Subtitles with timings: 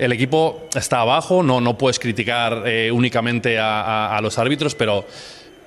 [0.00, 5.06] el equipo está abajo, no, no puedes criticar eh, únicamente a, los árbitros, pero,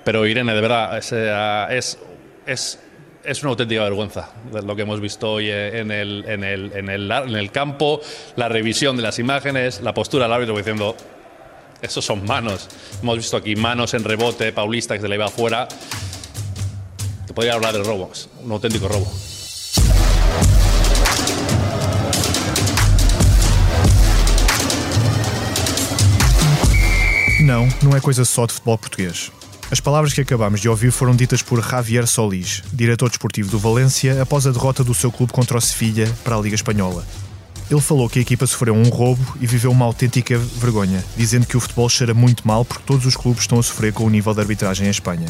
[0.04, 2.00] pero Irene, de verdad, es, es,
[2.46, 2.80] es
[3.24, 7.10] es una auténtica vergüenza lo que hemos visto hoy en el, en, el, en, el,
[7.10, 8.02] en el, campo,
[8.36, 10.96] la revisión de las imágenes, la postura del árbitro diciendo,
[11.82, 12.68] esos son manos.
[13.02, 15.68] Hemos visto aquí manos en rebote, Paulista que se le va afuera.
[17.28, 18.12] Te podría hablar del robo,
[18.44, 19.33] un auténtico robo.
[27.54, 29.32] Não, não é coisa só de futebol português.
[29.70, 34.20] As palavras que acabamos de ouvir foram ditas por Javier Solís, diretor desportivo do Valência,
[34.24, 37.06] após a derrota do seu clube contra o Sevilha para a Liga Espanhola.
[37.70, 41.56] Ele falou que a equipa sofreu um roubo e viveu uma autêntica vergonha, dizendo que
[41.56, 44.34] o futebol cheira muito mal porque todos os clubes estão a sofrer com o nível
[44.34, 45.28] de arbitragem em Espanha.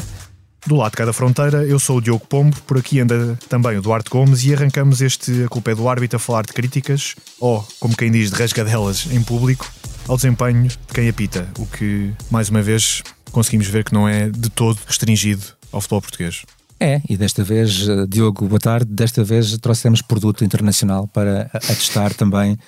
[0.66, 3.82] Do lado de cada fronteira, eu sou o Diogo Pombo, por aqui anda também o
[3.82, 7.62] Duarte Gomes e arrancamos este A Culpa é do Árbitro a falar de críticas, ou,
[7.78, 9.70] como quem diz, de rasgadelas em público,
[10.08, 14.28] ao desempenho de quem apita, o que, mais uma vez, conseguimos ver que não é
[14.28, 15.42] de todo restringido
[15.72, 16.44] ao futebol português.
[16.78, 18.92] É, e desta vez, eh, Diogo, boa tarde.
[18.92, 22.58] Desta vez trouxemos produto internacional para atestar também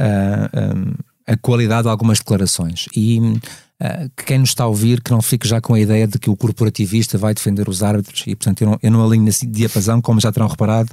[0.00, 0.94] uh, um,
[1.26, 2.86] a qualidade de algumas declarações.
[2.94, 6.18] E uh, quem nos está a ouvir, que não fique já com a ideia de
[6.18, 9.46] que o corporativista vai defender os árbitros, e portanto eu não, eu não alinho nesse
[9.46, 10.90] diapasão, como já terão reparado,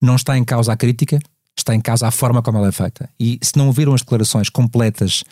[0.00, 1.18] não está em causa a crítica,
[1.56, 3.08] está em causa a forma como ela é feita.
[3.18, 5.24] E se não ouviram as declarações completas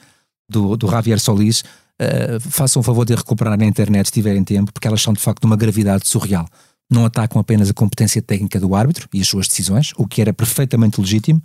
[0.48, 4.72] do, do Javier Solis, uh, façam o favor de recuperar na internet se tiverem tempo,
[4.72, 6.46] porque elas são de facto de uma gravidade surreal.
[6.90, 10.32] Não atacam apenas a competência técnica do árbitro e as suas decisões, o que era
[10.32, 11.40] perfeitamente legítimo.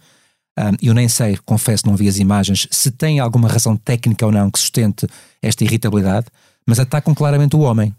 [0.58, 4.32] Uh, eu nem sei, confesso, não vi as imagens, se tem alguma razão técnica ou
[4.32, 5.08] não que sustente
[5.42, 6.28] esta irritabilidade,
[6.66, 7.90] mas atacam claramente o homem.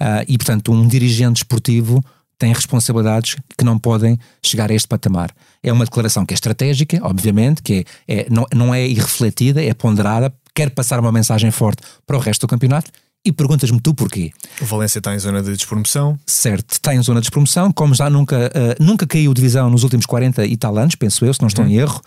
[0.00, 2.04] Uh, e, portanto, um dirigente esportivo
[2.38, 5.30] tem responsabilidades que não podem chegar a este patamar.
[5.62, 9.72] É uma declaração que é estratégica, obviamente, que é, é não, não é irrefletida, é
[9.72, 12.90] ponderada, quer passar uma mensagem forte para o resto do campeonato
[13.24, 14.30] e perguntas-me tu porquê.
[14.60, 16.18] O Valência está em zona de despromoção.
[16.26, 20.04] Certo, está em zona de despromoção, como já nunca, uh, nunca caiu divisão nos últimos
[20.04, 21.70] 40 e tal anos, penso eu, se não estou uhum.
[21.70, 22.00] em erro.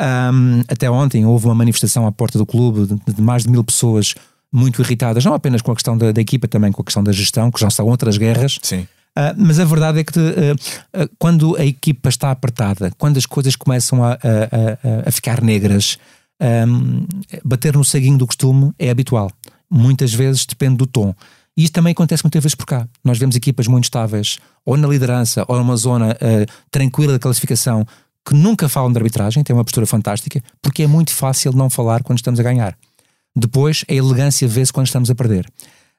[0.00, 3.62] Um, até ontem houve uma manifestação à porta do clube de, de, mais de mil
[3.62, 4.14] pessoas
[4.52, 7.12] muito irritadas, não apenas com a questão da, da, equipa, também com a questão da
[7.12, 8.58] gestão, que já são outras guerras.
[8.62, 8.86] Sim.
[9.16, 13.26] Uh, mas a verdade é que uh, uh, quando a equipa está apertada, quando as
[13.26, 15.98] coisas começam a, a, a, ficar negras,
[16.68, 17.06] um,
[17.44, 19.30] bater no ceguinho do costume é habitual.
[19.70, 21.14] Muitas vezes depende do tom.
[21.56, 22.88] E isto também acontece muitas vezes por cá.
[23.04, 26.16] Nós vemos equipas muito estáveis, ou na liderança, ou numa zona
[26.68, 27.86] tranquila da classificação,
[28.26, 32.02] que nunca falam de arbitragem, têm uma postura fantástica, porque é muito fácil não falar
[32.02, 32.76] quando estamos a ganhar.
[33.36, 35.46] Depois, a elegância vê-se quando estamos a perder.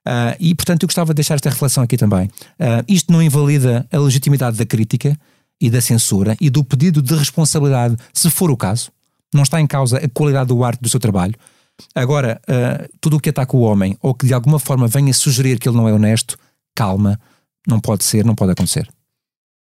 [0.08, 2.28] Uh, e, portanto, eu gostava de deixar esta reflexão aqui também.
[2.28, 5.18] Uh, isto não invalida a legitimidade da crítica
[5.60, 8.92] e da censura e do pedido de responsabilidade, se for o caso.
[9.34, 11.34] Não está em causa a qualidade do arte do seu trabalho.
[11.94, 15.60] Agora, uh, tudo o que ataca o homem ou que de alguma forma venha sugerir
[15.60, 16.38] que ele não é honesto,
[16.76, 17.20] calma,
[17.68, 18.88] não pode ser, não pode acontecer.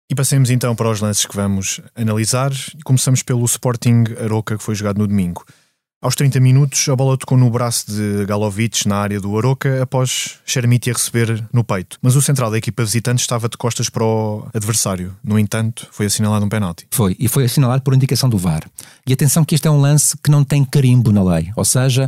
[0.09, 2.51] E passemos então para os lances que vamos analisar.
[2.85, 5.43] Começamos pelo Sporting Aroca que foi jogado no domingo.
[5.99, 10.37] Aos 30 minutos, a bola tocou no braço de Galovic na área do Aroca após
[10.45, 11.97] Chermiti a receber no peito.
[12.03, 15.15] Mas o central da equipa visitante estava de costas para o adversário.
[15.23, 16.85] No entanto, foi assinalado um penalti.
[16.91, 18.61] Foi, e foi assinalado por indicação do VAR.
[19.07, 21.51] E atenção que este é um lance que não tem carimbo na lei.
[21.55, 22.07] Ou seja,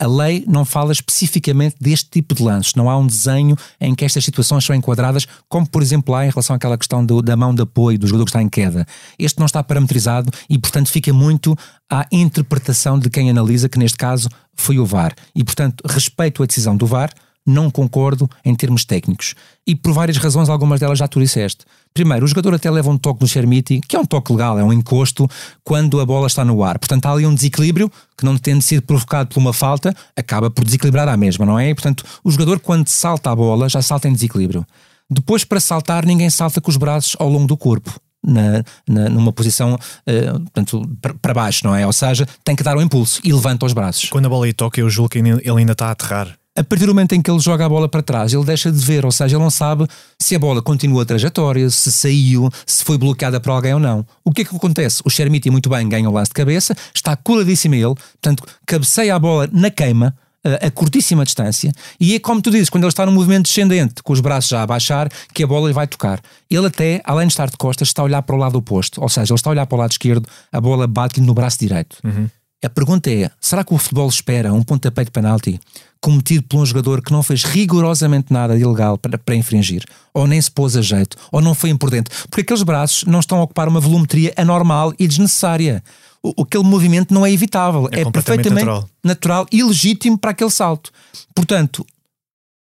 [0.00, 2.74] a, lei não fala especificamente deste tipo de lances.
[2.74, 6.30] Não há um desenho em que estas situações são enquadradas, como por exemplo há em
[6.30, 8.86] relação àquela questão do, da mão de apoio do jogador que está em queda.
[9.18, 11.56] Este não está parametrizado e, portanto, fica muito
[11.90, 15.14] à interpretação de quem analisa, que neste caso foi o VAR.
[15.34, 17.10] E, portanto, respeito a decisão do VAR,
[17.46, 19.34] não concordo em termos técnicos.
[19.64, 21.64] E por várias razões, algumas delas já tu disseste.
[21.96, 24.62] Primeiro, o jogador até leva um toque no Chermiti, que é um toque legal, é
[24.62, 25.26] um encosto,
[25.64, 26.78] quando a bola está no ar.
[26.78, 30.62] Portanto, há ali um desequilíbrio que, não tendo sido provocado por uma falta, acaba por
[30.62, 31.70] desequilibrar a mesma, não é?
[31.70, 34.66] E, portanto, o jogador, quando salta a bola, já salta em desequilíbrio.
[35.08, 37.98] Depois, para saltar, ninguém salta com os braços ao longo do corpo.
[38.22, 40.82] Na, na, numa posição uh, portanto,
[41.22, 41.86] para baixo, não é?
[41.86, 44.10] Ou seja, tem que dar o um impulso e levanta os braços.
[44.10, 46.86] Quando a bola aí toca, eu julgo que ele ainda está a aterrar a partir
[46.86, 49.12] do momento em que ele joga a bola para trás, ele deixa de ver, ou
[49.12, 49.86] seja, ele não sabe
[50.18, 54.04] se a bola continua a trajetória, se saiu, se foi bloqueada por alguém ou não.
[54.24, 55.02] O que é que acontece?
[55.04, 59.14] O Chermiti muito bem ganha o lance de cabeça, está coladíssimo a ele, portanto, cabeceia
[59.14, 62.90] a bola na queima, a, a curtíssima distância, e é como tu dizes, quando ele
[62.90, 65.86] está no movimento descendente, com os braços já a baixar, que a bola lhe vai
[65.86, 66.20] tocar.
[66.48, 69.08] Ele até, além de estar de costas, está a olhar para o lado oposto, ou
[69.08, 71.98] seja, ele está a olhar para o lado esquerdo, a bola bate-lhe no braço direito.
[72.02, 72.28] Uhum.
[72.64, 75.60] A pergunta é: será que o futebol espera um pontapé de penalti
[76.00, 79.84] cometido por um jogador que não fez rigorosamente nada de ilegal para, para infringir?
[80.14, 81.16] Ou nem se pôs a jeito?
[81.32, 82.10] Ou não foi imprudente?
[82.28, 85.82] Porque aqueles braços não estão a ocupar uma volumetria anormal e desnecessária.
[86.22, 87.88] o, aquele movimento não é evitável.
[87.92, 88.90] É, é perfeitamente natural.
[89.02, 90.90] natural e legítimo para aquele salto.
[91.34, 91.84] Portanto,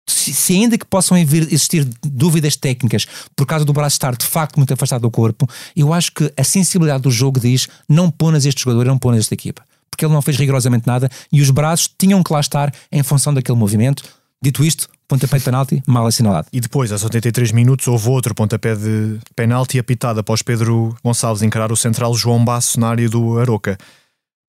[0.06, 3.06] se, ainda que possam existir dúvidas técnicas
[3.36, 6.44] por causa do braço estar de facto muito afastado do corpo, eu acho que a
[6.44, 9.62] sensibilidade do jogo diz não ponas este jogador, não ponas esta equipa.
[9.92, 13.34] Porque ele não fez rigorosamente nada e os braços tinham que lá estar em função
[13.34, 14.02] daquele movimento.
[14.42, 16.48] Dito isto, pontapé de penalti, mal assinalado.
[16.50, 21.70] E depois, aos 83 minutos, houve outro pontapé de penalti apitado após Pedro Gonçalves encarar
[21.70, 23.76] o central João Basso na área do Aroca.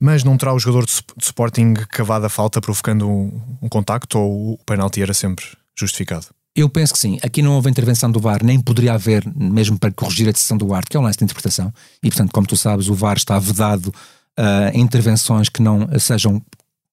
[0.02, 4.54] Mas não terá o jogador de Sporting cavado a falta provocando um, um contacto ou
[4.54, 5.46] o penalti era sempre
[5.78, 6.28] justificado?
[6.56, 7.18] Eu penso que sim.
[7.24, 10.68] Aqui não houve intervenção do VAR, nem poderia haver, mesmo para corrigir a decisão do
[10.68, 11.74] VAR, que é um lance de interpretação.
[12.02, 13.94] E, portanto, como tu sabes, o VAR está vedado
[14.40, 16.42] uh, intervenções que não sejam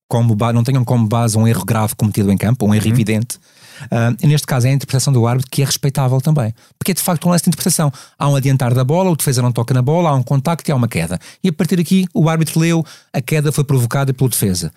[0.09, 2.93] como não tenham como base um erro grave cometido em campo, um erro uhum.
[2.93, 3.37] evidente.
[3.83, 6.53] Uh, e neste caso é a interpretação do árbitro que é respeitável também.
[6.77, 7.93] Porque é de facto um lance de interpretação.
[8.19, 10.73] Há um adiantar da bola, o defesa não toca na bola, há um contacto e
[10.73, 11.19] há uma queda.
[11.43, 14.73] E a partir daqui o árbitro leu, a queda foi provocada pelo defesa.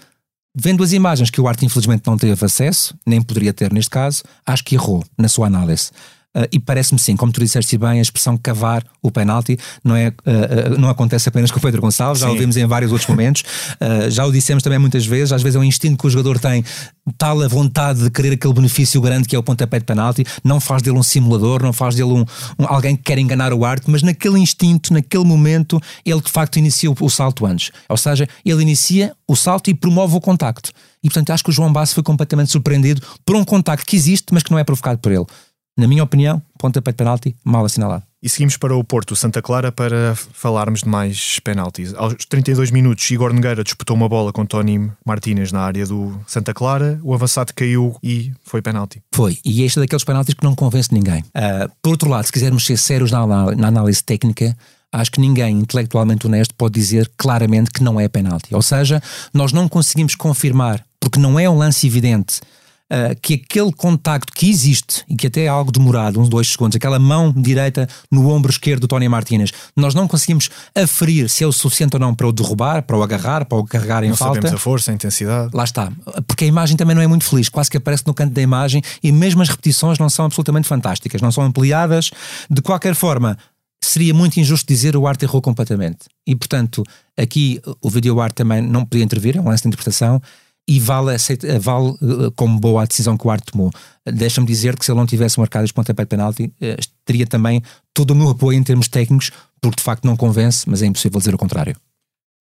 [0.55, 4.21] Vendo as imagens que o árbitro infelizmente não teve acesso, nem poderia ter neste caso,
[4.45, 5.89] acho que errou na sua análise.
[6.35, 10.07] Uh, e parece-me sim, como tu disseste bem, a expressão cavar o penalti não, é,
[10.07, 12.35] uh, uh, não acontece apenas com o Pedro Gonçalves, já sim.
[12.35, 13.43] o vimos em vários outros momentos,
[14.09, 16.63] já o dissemos também muitas vezes, às vezes é um instinto que o jogador tem,
[17.17, 20.59] tal a vontade de querer aquele benefício grande que é o pontapé de penalti, não
[20.59, 22.25] faz dele um simulador, não faz dele um,
[22.57, 26.57] um alguém que quer enganar o arte, mas naquele instinto, naquele momento, ele de facto
[26.57, 27.71] inicia o, o salto antes.
[27.87, 30.71] Ou seja, ele inicia o salto e promove o contacto.
[31.03, 34.25] E portanto acho que o João Basso foi completamente surpreendido por um contacto que existe,
[34.31, 35.25] mas que não é provocado por ele
[35.77, 38.03] na minha opinião, pontapé de penalti mal assinalado.
[38.21, 41.93] E seguimos para o Porto Santa Clara para falarmos de mais penaltis.
[41.93, 46.53] Aos 32 minutos, Igor Nogueira disputou uma bola com Tony Martínez na área do Santa
[46.53, 49.01] Clara, o avançado caiu e foi penalti.
[49.13, 51.19] Foi, e este é daqueles penaltis que não convence ninguém.
[51.21, 54.55] Uh, por outro lado, se quisermos ser sérios na, na análise técnica,
[54.89, 58.55] acho que ninguém intelectualmente honesto pode dizer claramente que não é penalti.
[58.55, 59.03] Ou seja,
[59.33, 62.39] nós não conseguimos confirmar, porque não é um lance evidente
[62.93, 66.75] uh, que aquele contacto que existe e que até é algo demorado, uns dois segundos,
[66.75, 71.47] aquela mão direita no ombro esquerdo do Tony Martínez, nós não conseguimos aferir se é
[71.47, 74.15] o suficiente ou não para o derrubar, para o agarrar, para o carregar em não
[74.15, 74.35] falta.
[74.35, 75.49] Sabemos a força, a intensidade.
[75.53, 75.91] Lá está.
[76.27, 78.81] Porque a imagem também não é muito feliz, quase que aparece no canto da imagem
[79.01, 82.11] e mesmo as repetições não são absolutamente fantásticas, não são ampliadas.
[82.49, 83.37] De qualquer forma,
[83.83, 86.05] seria muito injusto dizer o arte errou completamente.
[86.25, 86.83] E, portanto,
[87.17, 90.21] aqui o vídeo art também não podia intervir, é um lance de interpretação
[90.67, 93.71] e vale, aceita, vale eh, como boa a decisão que o Arte tomou.
[94.05, 97.61] Deixa-me dizer que se ele não tivesse marcado este pontapé de penalti, eh, teria também
[97.93, 99.31] todo o meu apoio em termos técnicos,
[99.61, 101.75] porque de facto não convence, mas é impossível dizer o contrário.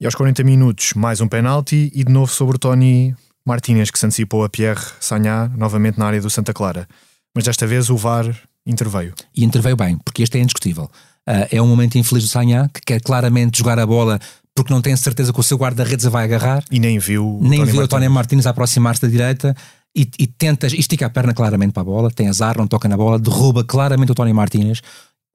[0.01, 3.15] E aos 40 minutos, mais um penalti e de novo sobre o Tony
[3.45, 6.89] Martínez, que se antecipou a Pierre Sagnat novamente na área do Santa Clara.
[7.35, 8.27] Mas desta vez o VAR
[8.65, 9.15] interveio.
[9.35, 10.85] E interveio bem, porque este é indiscutível.
[11.29, 14.19] Uh, é um momento infeliz do Sagnat, que quer claramente jogar a bola
[14.55, 16.65] porque não tem certeza que o seu guarda-redes a vai agarrar.
[16.71, 19.57] E nem viu nem Tony viu o Tony Martins aproximar-se da direita
[19.97, 22.97] e, e tenta, estica a perna claramente para a bola, tem azar, não toca na
[22.97, 24.81] bola, derruba claramente o Tony Martins.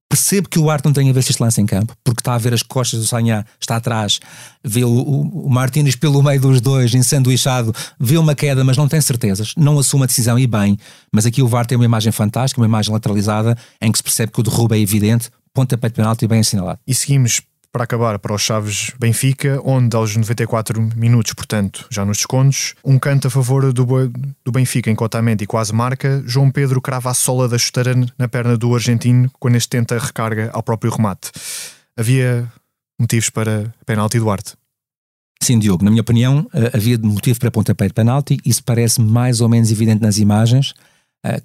[0.10, 2.54] Percebo que o Arte não tenha visto este lance em campo, porque está a ver
[2.54, 4.22] as costas do Sanhá, está atrás,
[4.64, 8.88] vê o, o, o Martínez pelo meio dos dois, ensanduichado, vê uma queda, mas não
[8.88, 10.78] tem certezas, não assume a decisão e bem.
[11.12, 14.32] Mas aqui o VAR tem uma imagem fantástica, uma imagem lateralizada, em que se percebe
[14.32, 16.80] que o derrubo é evidente, pontapé de penalti bem assinalado.
[16.88, 17.42] E seguimos
[17.72, 22.98] para acabar para os Chaves Benfica, onde aos 94 minutos, portanto, já nos descontos, um
[22.98, 23.86] canto a favor do,
[24.44, 28.28] do Benfica em cotamento e quase marca, João Pedro crava a sola da chuteira na
[28.28, 31.32] perna do argentino quando este tenta a recarga ao próprio remate.
[31.96, 32.52] Havia
[33.00, 34.54] motivos para penalti Duarte?
[35.42, 39.40] Sim, Diogo, na minha opinião, eh, havia motivo para pontapé de penalti, isso parece mais
[39.40, 40.74] ou menos evidente nas imagens,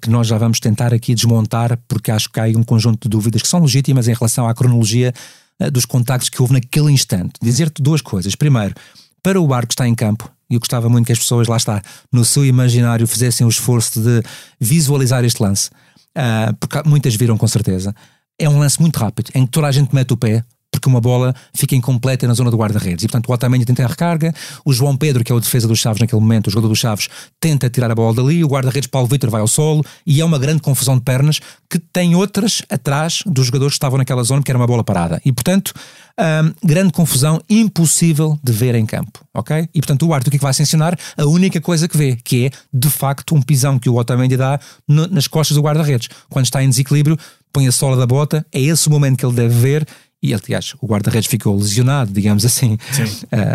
[0.01, 3.09] que nós já vamos tentar aqui desmontar, porque acho que há aí um conjunto de
[3.09, 5.13] dúvidas que são legítimas em relação à cronologia
[5.59, 7.33] eh, dos contactos que houve naquele instante.
[7.41, 8.35] Dizer-te duas coisas.
[8.35, 8.73] Primeiro,
[9.21, 11.57] para o barco que está em campo, e eu gostava muito que as pessoas, lá
[11.57, 14.23] está, no seu imaginário, fizessem o esforço de
[14.59, 15.69] visualizar este lance,
[16.17, 17.95] uh, porque muitas viram com certeza.
[18.37, 20.99] É um lance muito rápido, em que toda a gente mete o pé, porque uma
[20.99, 23.05] bola fica incompleta na zona do guarda-redes.
[23.05, 24.33] E portanto o Otamendi tenta a recarga,
[24.65, 27.07] o João Pedro, que é o defesa dos Chaves naquele momento, o jogador dos Chaves,
[27.39, 30.39] tenta tirar a bola dali, o guarda-redes Paulo Vitor vai ao solo e é uma
[30.39, 31.39] grande confusão de pernas
[31.69, 35.21] que tem outras atrás dos jogadores que estavam naquela zona, que era uma bola parada.
[35.23, 35.73] E portanto,
[36.19, 39.69] hum, grande confusão, impossível de ver em campo, ok?
[39.73, 40.97] E portanto o árbitro o que, é que vai sancionar?
[41.15, 44.59] A única coisa que vê, que é de facto um pisão que o Otamendi dá
[44.87, 46.09] no, nas costas do guarda-redes.
[46.29, 47.17] Quando está em desequilíbrio,
[47.51, 49.87] põe a sola da bota, é esse o momento que ele deve ver
[50.23, 52.77] e aliás o guarda-redes ficou lesionado, digamos assim,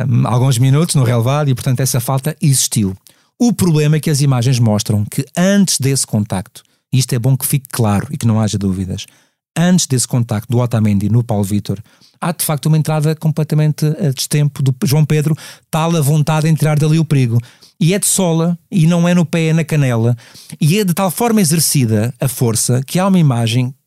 [0.06, 2.94] um, alguns minutos no relevado e portanto essa falta existiu.
[3.40, 7.36] O problema é que as imagens mostram que antes desse contacto, e isto é bom
[7.36, 9.06] que fique claro e que não haja dúvidas,
[9.56, 11.80] antes desse contacto do Otamendi no Paulo Vitor,
[12.20, 15.36] há de facto uma entrada completamente a destempo do João Pedro,
[15.70, 17.40] tal a vontade em tirar dali o perigo.
[17.80, 20.16] E é de sola, e não é no pé, é na canela,
[20.60, 23.77] e é de tal forma exercida a força que há uma imagem eh,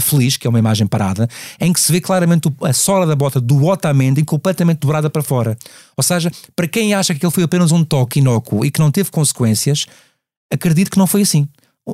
[0.00, 1.28] feliz, que é uma imagem parada,
[1.60, 5.56] em que se vê claramente a sola da bota do Otamendi completamente dobrada para fora.
[5.96, 8.90] Ou seja, para quem acha que ele foi apenas um toque inócuo e que não
[8.90, 9.86] teve consequências,
[10.52, 11.48] acredito que não foi assim.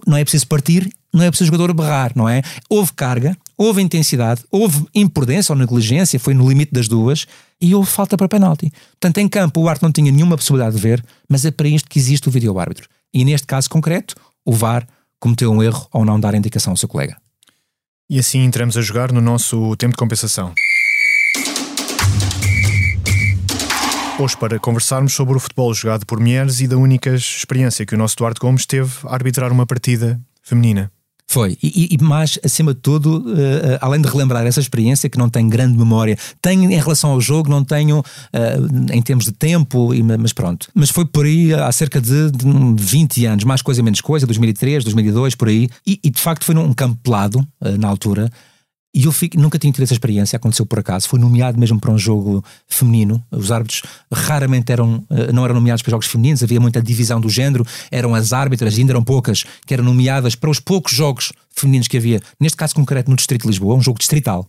[0.07, 2.43] Não é preciso partir, não é preciso o jogador berrar, não é?
[2.69, 7.27] Houve carga, houve intensidade, houve imprudência ou negligência, foi no limite das duas,
[7.61, 8.73] e houve falta para penalti.
[9.01, 11.89] Portanto, em campo o árbitro não tinha nenhuma possibilidade de ver, mas é para isto
[11.89, 12.89] que existe o vídeo-árbitro.
[13.13, 14.85] E neste caso concreto, o VAR
[15.21, 17.17] cometeu um erro ao não dar indicação ao seu colega.
[18.09, 20.53] E assim entramos a jogar no nosso tempo de compensação.
[24.19, 27.99] Hoje, para conversarmos sobre o futebol jogado por mulheres e da única experiência que o
[27.99, 30.93] nosso Duarte Gomes teve a arbitrar uma partida feminina.
[31.27, 35.29] Foi, e, e mais acima de tudo, uh, além de relembrar essa experiência que não
[35.29, 39.93] tenho grande memória, tenho em relação ao jogo, não tenho uh, em termos de tempo,
[39.95, 40.69] e, mas pronto.
[40.75, 44.85] Mas foi por aí há cerca de, de 20 anos, mais coisa menos coisa, 2003,
[44.85, 48.31] 2002, por aí, e, e de facto foi num campo pelado, uh, na altura,
[48.95, 51.09] e eu fico, nunca tinha tido essa experiência, aconteceu por acaso.
[51.09, 53.21] Foi nomeado mesmo para um jogo feminino.
[53.29, 53.83] Os árbitros
[54.13, 57.67] raramente eram, eh, não eram nomeados para jogos femininos, havia muita divisão do género.
[57.91, 61.97] Eram as árbitras, ainda eram poucas, que eram nomeadas para os poucos jogos femininos que
[61.97, 62.23] havia.
[62.39, 64.47] Neste caso concreto, no Distrito de Lisboa, um jogo distrital.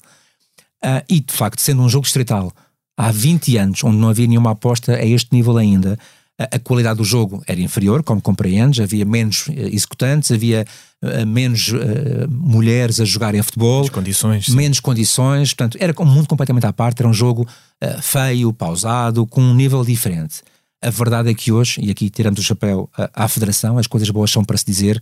[0.84, 2.54] Uh, e de facto, sendo um jogo distrital
[2.96, 5.98] há 20 anos, onde não havia nenhuma aposta a este nível ainda,
[6.38, 10.66] a, qualidade do jogo era inferior, como compreendes, havia menos eh, executantes, havia
[11.02, 16.28] uh, menos uh, mulheres a jogarem futebol, menos condições, menos condições, portanto, era um mundo
[16.28, 20.42] completamente à parte, era um jogo uh, feio, pausado, com um nível diferente.
[20.82, 24.30] A verdade é que hoje, e aqui tiramos o chapéu à Federação, as coisas boas
[24.30, 25.02] são para se dizer,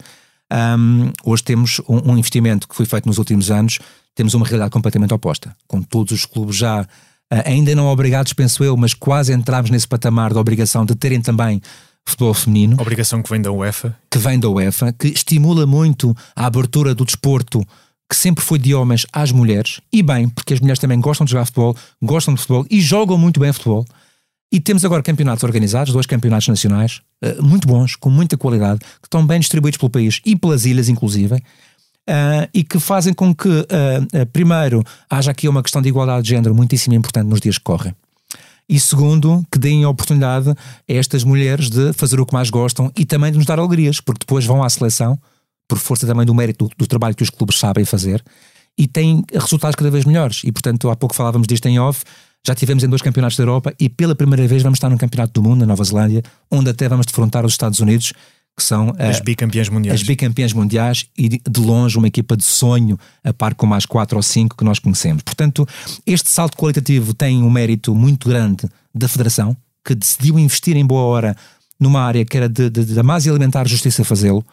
[0.77, 3.79] um, hoje temos um, um investimento que foi feito nos últimos anos,
[4.13, 6.87] temos uma realidade completamente oposta, com todos os clubes já
[7.45, 11.61] ainda não obrigados, penso eu, mas quase entramos nesse patamar da obrigação de terem também
[12.05, 12.77] futebol feminino.
[12.79, 13.95] Obrigação que vem da UEFA.
[14.09, 17.65] Que vem da UEFA, que estimula muito a abertura do desporto
[18.09, 21.31] que sempre foi de homens às mulheres, e bem, porque as mulheres também gostam de
[21.31, 23.85] jogar futebol, gostam de futebol e jogam muito bem futebol.
[24.51, 29.07] E temos agora campeonatos organizados, dois campeonatos nacionais, ah, muito bons, com muita qualidade, que
[29.07, 31.41] estão bem distribuídos pelo país e pelas ilhas, inclusive
[32.09, 36.29] uh, e que fazem com que, uh, primeiro, haja aqui uma questão de igualdade de
[36.29, 37.93] género muitíssimo importante nos dias que correm.
[38.67, 40.55] E segundo, que deem a oportunidade a
[40.87, 44.19] estas mulheres de fazer o que mais gostam e também de nos dar alegrias, porque
[44.21, 45.19] depois vão à seleção,
[45.67, 48.23] por força também do mérito do, do trabalho que os clubes sabem fazer,
[48.77, 50.41] e têm resultados cada vez melhores.
[50.43, 52.03] E portanto, há pouco falávamos disto em off,
[52.45, 55.33] já tivemos em dois campeonatos da Europa e pela primeira vez vamos estar num campeonato
[55.33, 58.11] do mundo, na Nova Zelândia, onde até vamos defrontar os Estados Unidos
[58.55, 60.01] que são as bicampeãs mundiais.
[60.01, 64.17] As bicampeãs mundiais e de longe uma equipa de sonho a par com mais quatro
[64.17, 65.23] ou cinco que nós conhecemos.
[65.23, 65.67] Portanto,
[66.05, 71.01] este salto qualitativo tem um mérito muito grande da Federação, que decidiu investir em boa
[71.01, 71.35] hora
[71.79, 74.45] numa área que era de, de, de mais alimentar justiça fazê-lo.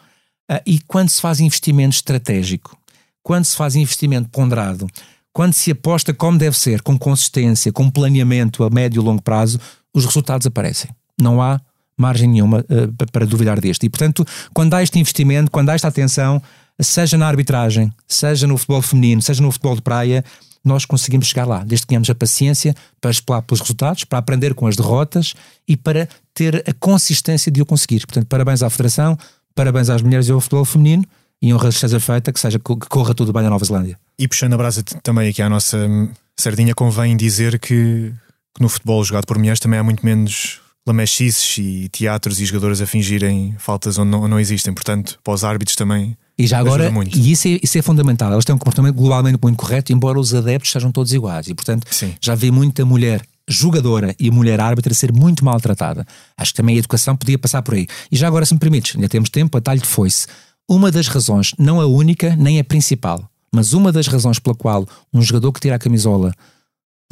[0.51, 2.75] Uh, e quando se faz investimento estratégico,
[3.21, 4.87] quando se faz investimento ponderado,
[5.31, 9.59] quando se aposta como deve ser, com consistência, com planeamento a médio e longo prazo,
[9.93, 10.91] os resultados aparecem.
[11.19, 11.61] Não há
[11.97, 13.85] margem nenhuma uh, para duvidar deste.
[13.85, 16.41] E, portanto, quando há este investimento, quando há esta atenção,
[16.79, 20.23] seja na arbitragem, seja no futebol feminino, seja no futebol de praia,
[20.63, 24.53] nós conseguimos chegar lá, desde que tenhamos a paciência para explorar pelos resultados, para aprender
[24.53, 25.33] com as derrotas
[25.67, 28.05] e para ter a consistência de o conseguir.
[28.05, 29.17] Portanto, parabéns à Federação,
[29.55, 31.03] parabéns às mulheres e ao futebol feminino
[31.41, 33.97] e honra seja feita, que, seja, que corra tudo bem na Nova Zelândia.
[34.19, 35.89] E puxando a brasa também aqui à nossa
[36.37, 38.13] sardinha, convém dizer que,
[38.53, 42.81] que no futebol jogado por mulheres também há muito menos lamechices e teatros e jogadores
[42.81, 44.73] a fingirem faltas onde não, não existem.
[44.73, 46.17] Portanto, para os árbitros também.
[46.37, 49.57] E já agora, e isso é, isso é fundamental, eles têm um comportamento globalmente muito
[49.57, 51.47] correto, embora os adeptos sejam todos iguais.
[51.47, 52.15] E, portanto, Sim.
[52.19, 56.05] já vê muita mulher jogadora e mulher árbitra ser muito maltratada.
[56.35, 57.85] Acho que também a educação podia passar por aí.
[58.11, 60.25] E já agora, se me permites, ainda temos tempo, a talho de foice.
[60.67, 64.87] Uma das razões, não a única nem a principal, mas uma das razões pela qual
[65.13, 66.33] um jogador que tira a camisola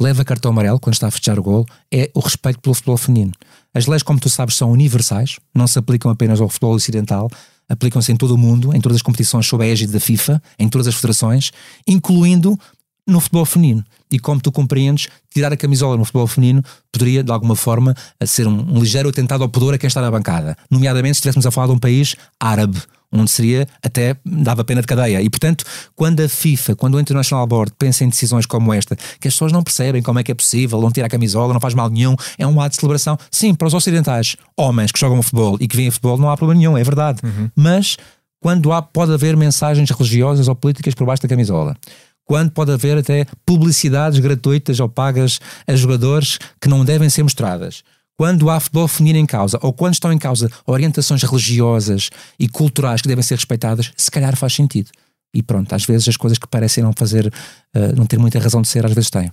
[0.00, 3.32] leva cartão amarelo quando está a fechar o gol é o respeito pelo futebol feminino.
[3.74, 7.30] As leis, como tu sabes, são universais, não se aplicam apenas ao futebol ocidental,
[7.68, 10.68] aplicam-se em todo o mundo, em todas as competições sob a égide da FIFA, em
[10.68, 11.52] todas as federações,
[11.86, 12.58] incluindo
[13.06, 13.84] no futebol feminino.
[14.10, 18.46] E como tu compreendes, tirar a camisola no futebol feminino poderia, de alguma forma, ser
[18.46, 20.56] um, um ligeiro atentado ao pudor a quem está na bancada.
[20.70, 22.80] Nomeadamente, se estivéssemos a falar de um país árabe,
[23.12, 25.20] onde seria até dava pena de cadeia.
[25.20, 25.64] E portanto,
[25.96, 29.52] quando a FIFA, quando o International Board pensa em decisões como esta, que as pessoas
[29.52, 32.14] não percebem como é que é possível, não tira a camisola, não faz mal nenhum,
[32.38, 33.18] é um ato de celebração.
[33.30, 36.58] Sim, para os ocidentais, homens que jogam futebol e que veem futebol, não há problema
[36.58, 37.20] nenhum, é verdade.
[37.24, 37.50] Uhum.
[37.56, 37.96] Mas
[38.40, 41.76] quando há, pode haver mensagens religiosas ou políticas por baixo da camisola.
[42.24, 47.82] quando pode haver até publicidades gratuitas ou pagas a jogadores que não devem ser mostradas.
[48.20, 53.00] Quando há futebol feminino em causa, ou quando estão em causa orientações religiosas e culturais
[53.00, 54.90] que devem ser respeitadas, se calhar faz sentido.
[55.34, 58.60] E pronto, às vezes as coisas que parecem não fazer, uh, não ter muita razão
[58.60, 59.32] de ser, às vezes têm.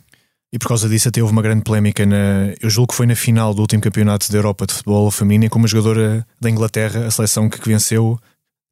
[0.54, 3.16] E por causa disso até houve uma grande polémica na, eu julgo que foi na
[3.18, 7.08] final do último campeonato da Europa de futebol feminino, em que uma jogadora da Inglaterra,
[7.08, 8.18] a seleção que venceu,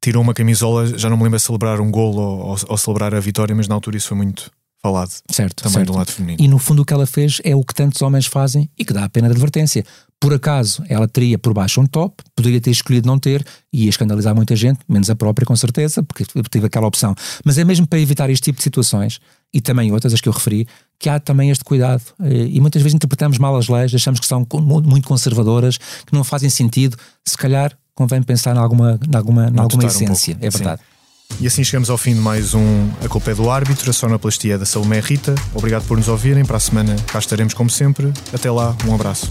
[0.02, 3.14] tirou uma camisola, já não me lembro a celebrar um golo ou, ou, ou celebrar
[3.14, 4.50] a vitória, mas na altura isso foi muito
[4.86, 5.10] falado.
[5.30, 5.92] Certo, também certo.
[5.92, 6.42] do lado feminino.
[6.42, 8.92] E no fundo o que ela fez é o que tantos homens fazem e que
[8.92, 9.84] dá a pena de advertência.
[10.20, 13.90] Por acaso ela teria por baixo um top, poderia ter escolhido não ter e ia
[13.90, 17.14] escandalizar muita gente, menos a própria com certeza, porque tive aquela opção.
[17.44, 19.20] Mas é mesmo para evitar este tipo de situações
[19.52, 20.66] e também outras, as que eu referi,
[20.98, 22.02] que há também este cuidado.
[22.22, 24.46] Eh, e muitas vezes interpretamos mal as leis, achamos que são
[24.84, 26.96] muito conservadoras, que não fazem sentido.
[27.24, 30.34] Se calhar convém pensar em alguma, em alguma, em alguma essência.
[30.34, 30.80] Um é verdade.
[30.80, 30.95] Sim.
[31.40, 34.58] E assim chegamos ao fim de mais um A Culpa é do Árbitro, a sonoplastia
[34.58, 35.34] da Salomé Rita.
[35.54, 36.44] Obrigado por nos ouvirem.
[36.44, 38.12] Para a semana cá estaremos como sempre.
[38.32, 39.30] Até lá, um abraço.